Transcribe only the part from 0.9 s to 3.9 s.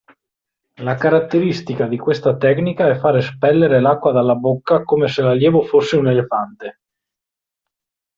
caratteristica di questa tecnica è far espellere